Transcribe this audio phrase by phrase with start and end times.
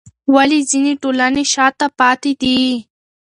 [0.35, 2.55] ولې ځینې ټولنې شاته پاتې دي؟